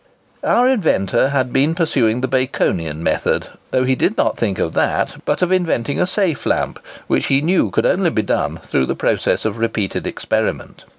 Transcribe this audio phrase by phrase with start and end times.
[0.43, 5.21] Our inventor had been pursuing the Baconian method, though he did not think of that,
[5.25, 8.95] but of inventing a safe lamp, which he knew could only be done through the
[8.95, 10.85] process of repeated experiment.